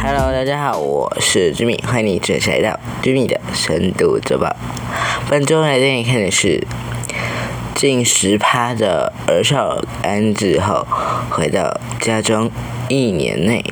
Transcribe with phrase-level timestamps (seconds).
[0.00, 4.54] Hello，大家好，我是 Jimmy，欢迎你准时来到 Jimmy 的深度周报。
[5.28, 6.64] 本周来电影看的是
[7.74, 10.86] 近十趴的儿少安置后
[11.30, 12.52] 回到家中
[12.88, 13.64] 一年内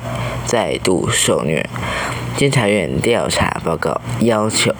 [0.45, 1.65] 再度受虐，
[2.35, 4.75] 监察院调查报告要求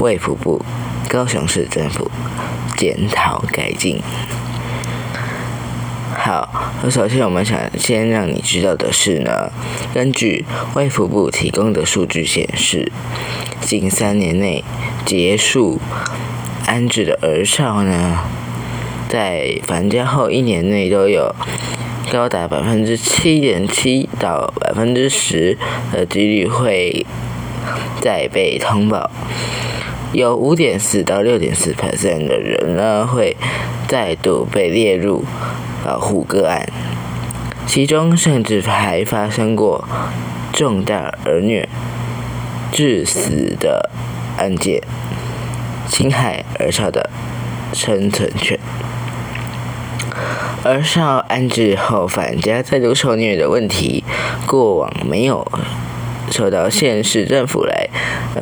[0.00, 0.62] 卫福部、
[1.08, 2.10] 高雄市政府
[2.76, 4.02] 检讨改进。
[6.24, 6.48] 好，
[6.84, 9.50] 那首先我们想先让你知道的是呢，
[9.92, 12.92] 根据卫福部提供的数据显示，
[13.60, 14.62] 近三年内
[15.04, 15.80] 结束
[16.64, 18.20] 安置的儿少呢，
[19.08, 21.34] 在返家后一年内都有
[22.12, 25.58] 高达百分之七点七到百分之十
[25.92, 27.04] 的几率会
[28.00, 29.10] 再被通报，
[30.12, 33.36] 有五点四到六点四 percent 的人呢会
[33.88, 35.24] 再度被列入。
[35.84, 36.68] 保护个案，
[37.66, 39.86] 其中甚至还发生过
[40.52, 41.68] 重大儿虐
[42.70, 43.90] 致死的
[44.38, 44.80] 案件，
[45.88, 47.10] 侵害儿少的
[47.72, 48.58] 生存权。
[50.64, 54.04] 儿少安置后返家再度受虐的问题，
[54.46, 55.50] 过往没有
[56.30, 57.88] 受到县市政府来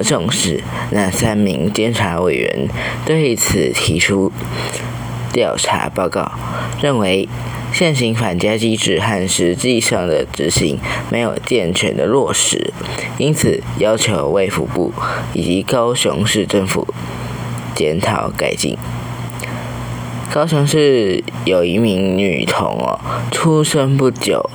[0.02, 0.62] 重视。
[0.90, 2.68] 那三名监察委员
[3.06, 4.30] 对此提出。
[5.32, 6.32] 调查报告
[6.82, 7.28] 认为，
[7.72, 10.78] 现行反家机制和实际上的执行
[11.08, 12.72] 没有健全的落实，
[13.16, 14.92] 因此要求卫福部
[15.32, 16.86] 以及高雄市政府
[17.74, 18.76] 检讨改进。
[20.32, 24.50] 高雄市有一名女童哦，出生不久，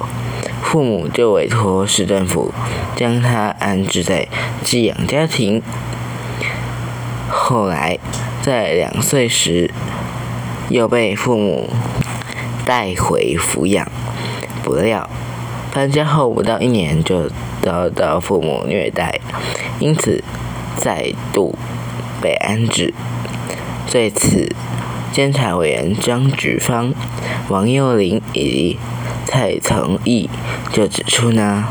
[0.62, 2.53] 父母就委托市政府
[2.96, 4.28] 将她安置在
[4.63, 5.62] 寄养家庭，
[7.30, 7.97] 后来
[8.42, 9.72] 在两岁时。
[10.70, 11.70] 又被父母
[12.66, 13.88] 带回抚养，
[14.64, 15.09] 不料
[15.72, 17.30] 搬家后不到一年就
[17.62, 19.20] 遭到父母虐待，
[19.80, 20.24] 因此
[20.75, 21.56] 再度
[22.22, 22.94] 被安置。
[23.92, 24.52] 对此，
[25.12, 26.94] 监察委员张菊芳、
[27.50, 28.80] 王幼玲以及
[29.25, 30.30] 蔡成义
[30.74, 31.66] 就指出呢，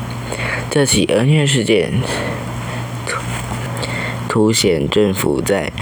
[0.70, 1.94] 这起儿虐事件
[4.28, 5.72] 凸显政府在。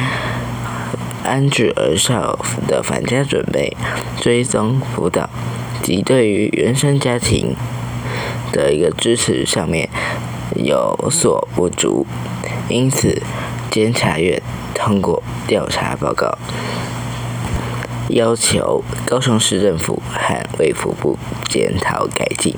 [1.24, 3.76] 安置儿少的返家准备、
[4.20, 5.28] 追踪辅导
[5.82, 7.54] 及对于原生家庭
[8.52, 9.88] 的一个支持上面
[10.56, 12.06] 有所不足，
[12.68, 13.22] 因此
[13.70, 14.42] 监察院
[14.74, 16.36] 通过调查报告，
[18.08, 21.18] 要求高雄市政府和卫福部
[21.48, 22.54] 检讨改进。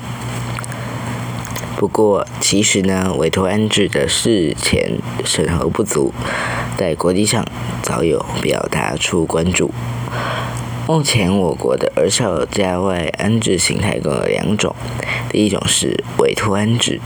[1.85, 6.11] 不过，其实呢，委托安置的事前审核不足，
[6.75, 7.45] 在国际上
[7.83, 9.69] 早有表达出关注。
[10.87, 14.75] 目前我国的儿少在外安置形态共有两种，
[15.29, 16.99] 第一种是委托安置，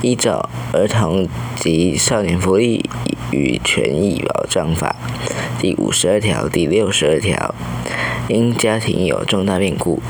[0.00, 2.88] 依照《儿童及少年福利
[3.30, 4.96] 与权益保障法》
[5.60, 7.54] 第五十二条、第六十二条，
[8.28, 10.02] 因家庭有重大变故，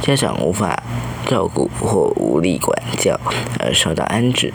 [0.00, 0.82] 家长无法。
[1.28, 3.20] 照顾或无力管教
[3.58, 4.54] 而受到安置，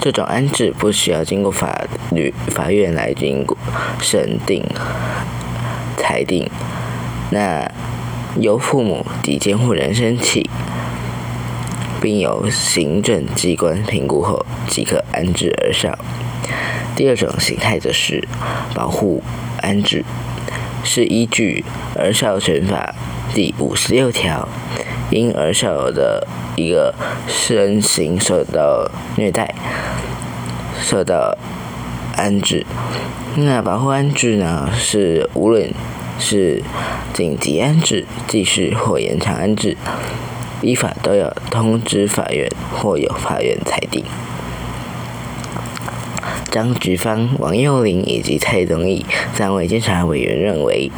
[0.00, 3.56] 这种安置不需要经过法律法院来经过
[4.00, 4.64] 审定
[5.96, 6.50] 裁定，
[7.30, 7.70] 那
[8.40, 10.44] 由父母及监护人申请，
[12.00, 15.96] 并由行政机关评估后即可安置而上。
[16.96, 18.26] 第二种形态则是
[18.74, 19.22] 保护
[19.60, 20.02] 安置，
[20.82, 21.62] 是依据
[22.00, 22.94] 《儿少权法》
[23.34, 24.48] 第五十六条。
[25.08, 26.26] 因儿少的
[26.56, 26.92] 一个
[27.28, 29.54] 身形受到虐待，
[30.80, 31.38] 受到
[32.16, 32.66] 安置。
[33.36, 35.72] 那保护安置呢，是无论
[36.18, 36.60] 是
[37.12, 39.76] 紧急安置、继续或延长安置，
[40.60, 44.02] 依法都要通知法院或由法院裁定。
[46.56, 49.04] 张菊芳、王幼林以及蔡宗义
[49.34, 50.90] 三位监察委员认为。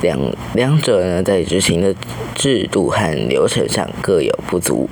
[0.00, 0.18] 两
[0.54, 1.94] 两者呢，在执行的
[2.34, 4.90] 制度和流程上各有不足，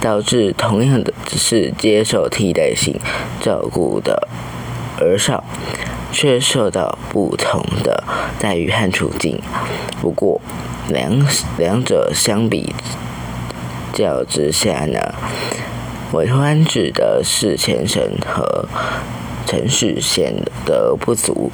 [0.00, 2.98] 导致同样的只是接受替代性
[3.40, 4.26] 照顾的
[4.98, 5.44] 儿少，
[6.10, 8.02] 却受到不同的
[8.40, 9.40] 待遇和处境。
[10.02, 10.40] 不过，
[10.88, 11.24] 两
[11.56, 12.74] 两者相比
[13.92, 15.14] 较之下呢，
[16.12, 18.66] 委托安置的事前审核
[19.46, 20.34] 程序显
[20.64, 21.50] 得不足。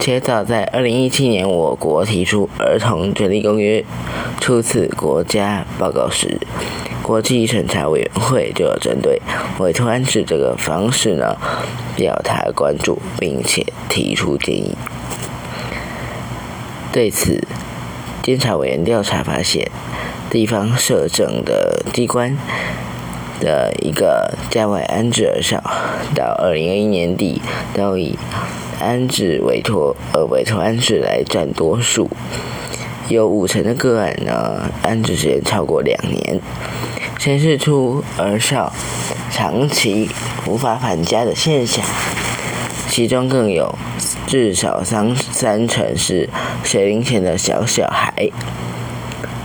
[0.00, 3.80] 且早在二零一七年，我国提出《儿童权利公约》
[4.40, 6.38] 初次国家报告时，
[7.02, 9.20] 国际审查委员会就针对
[9.58, 11.36] 委托安置这个方式呢
[11.96, 14.74] 表达关注，并且提出建议。
[16.90, 17.46] 对此，
[18.22, 19.70] 监察委员调查发现，
[20.30, 22.36] 地方社政的机关
[23.40, 25.60] 的一个价位安置而少，
[26.14, 27.40] 到二零二一年底
[27.74, 28.18] 都以
[28.78, 32.08] 安置委托呃委托安置来占多数，
[33.08, 36.40] 有五成的个案呢安置时间超过两年，
[37.18, 38.72] 显示出儿少
[39.30, 40.08] 长期
[40.46, 41.84] 无法返家的现象，
[42.88, 43.74] 其中更有
[44.26, 46.28] 至少三三成是
[46.62, 48.30] 学龄前的小小孩。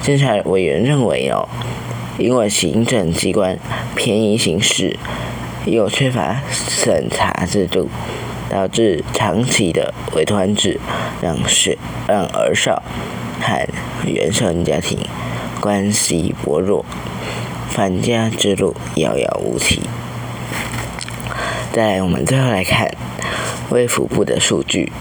[0.02, 1.48] 监察委员认为哦。
[2.18, 3.60] 因为行政机关
[3.96, 4.98] 偏移行事，
[5.66, 7.90] 又缺乏审查制度，
[8.50, 10.80] 导致长期的委托安置，
[11.22, 11.78] 让学
[12.08, 12.82] 让儿少
[13.42, 13.68] 和
[14.06, 15.00] 原生家庭
[15.60, 16.86] 关系薄弱，
[17.70, 19.82] 返家之路遥遥无期。
[21.74, 22.90] 再，我们最后来看
[23.70, 24.94] 卫福部的数据，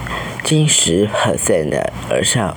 [0.42, 2.56] 近十 percent 的儿少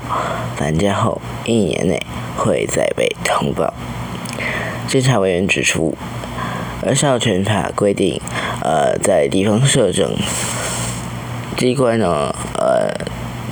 [0.55, 2.01] 返家后一年内
[2.35, 3.71] 会再被通报。
[4.87, 5.95] 监察委员指出，
[6.81, 8.21] 儿少权法规定，
[8.63, 10.15] 呃，在地方社政
[11.57, 12.89] 机关呢，呃，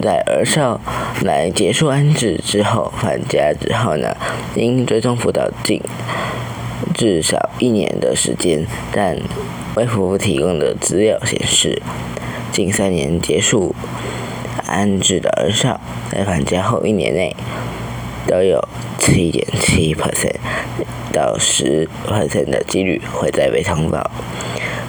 [0.02, 0.80] 在儿少
[1.22, 4.16] 来结束安置之后返家之后呢，
[4.56, 5.82] 应追踪辅导近
[6.94, 8.66] 至少一年的时间。
[8.94, 9.18] 但
[9.76, 11.82] 卫福部提供的资料显示，
[12.54, 13.76] 近三年结束
[14.66, 17.36] 安置的儿少在返家后一年内
[18.28, 18.68] 都有
[19.00, 20.36] 七点七 percent。
[21.14, 24.12] 到十 percent 的几率会再被通报，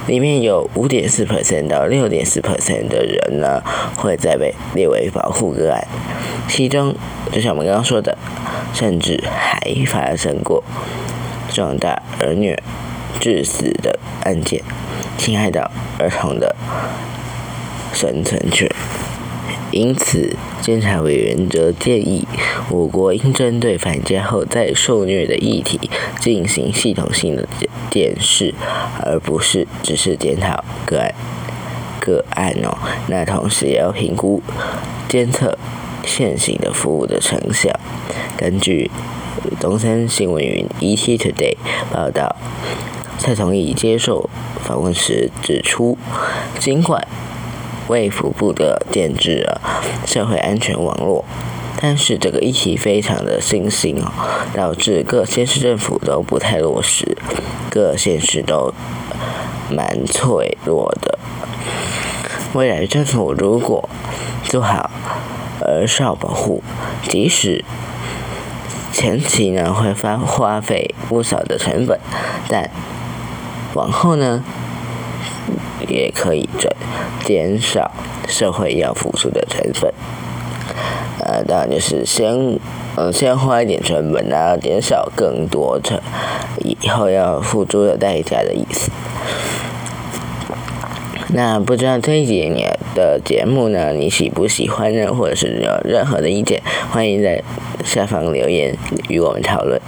[0.09, 3.63] 里面有五点四 percent 到六点四 percent 的人呢，
[3.97, 5.87] 会再被列为保护个案，
[6.49, 6.93] 其中
[7.31, 8.19] 就像我们刚刚说的，
[8.75, 10.65] 甚至还发生过
[11.49, 12.61] 重大儿虐
[13.21, 14.61] 致死的案件，
[15.17, 16.57] 侵害到儿童的
[17.93, 18.69] 生存权。
[19.77, 22.27] 因此，监察委员则建议，
[22.71, 27.47] 我国应针对返家后再受虐的议题进行系统性的
[27.91, 28.55] 检视，
[29.05, 31.15] 而不是只是检讨个案
[32.01, 32.75] 个案哦。
[33.09, 34.43] 那同时也要评估
[35.09, 35.59] 监测
[36.05, 37.71] 现行的服务的成效。
[38.35, 38.91] 根据
[39.61, 41.55] 东森新闻云 ET Today
[41.93, 42.35] 报道，
[43.19, 44.31] 蔡崇义接受
[44.65, 45.99] 访问时指出，
[46.59, 47.07] 尽管
[47.89, 49.61] 卫福部的建制了
[50.07, 51.25] 社会安全网络，
[51.81, 54.11] 但是这个议题非常的新兴哦，
[54.55, 57.17] 导致各县市政府都不太落实，
[57.71, 58.73] 各县市都
[59.71, 61.19] 蛮脆弱的。
[62.55, 63.89] 未来政府如果
[64.45, 64.91] 做好
[65.61, 66.63] 儿少保护，
[67.09, 67.65] 即使
[68.93, 72.01] 前期呢会花花费不少的成本，
[72.49, 72.71] 但
[73.75, 74.43] 往后呢？
[75.89, 76.71] 也可以减
[77.25, 77.91] 减少
[78.29, 79.93] 社会要付出的成本，
[81.21, 82.59] 呃，当然就是先
[82.97, 86.01] 嗯先花一点成本，然后减少更多成
[86.59, 88.91] 以后要付出的代价的意思。
[91.29, 95.13] 那不知道这一节你的节目呢，你喜不喜欢呢？
[95.13, 97.43] 或者是有任何的意见，欢迎在
[97.87, 98.77] 下方留言
[99.09, 99.81] 与我们讨论。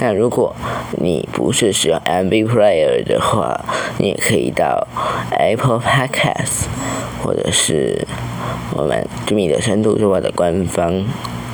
[0.00, 0.54] 那如果
[0.98, 3.64] 你不是使用 MB Player 的话，
[3.98, 4.86] 你也可以到
[5.30, 6.66] Apple Podcast
[7.22, 8.06] 或者是
[8.74, 11.04] 我们《知米的深度》之外的官方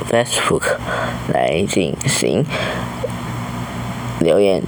[0.09, 0.75] Facebook
[1.33, 2.45] 来进行
[4.19, 4.61] 留言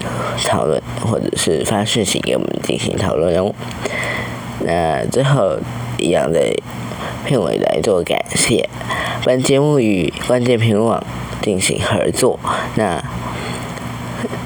[0.46, 3.54] 讨论，或者是发讯息给我们进行讨论哦。
[4.62, 5.58] 那最后
[5.98, 6.40] 一样的
[7.26, 8.70] 片尾来做感谢，
[9.26, 11.04] 本节目与关键评论网
[11.42, 12.40] 进行合作，
[12.76, 13.04] 那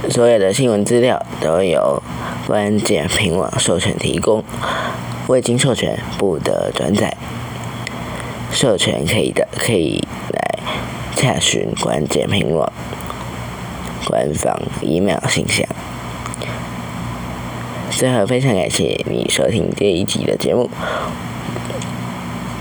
[0.09, 2.01] 所有的新闻资料都由
[2.47, 4.43] 关键评论网授权提供，
[5.27, 7.15] 未经授权不得转载，
[8.51, 10.59] 授权可以的可以来
[11.15, 12.73] 查询关键评论网
[14.05, 15.65] 官方 email 信箱。
[17.91, 20.63] 最后，非常感谢你收听这一集的节目，《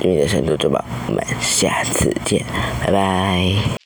[0.00, 0.78] 秘密的深度之宝》，
[1.08, 2.44] 我们下次见，
[2.84, 3.77] 拜拜。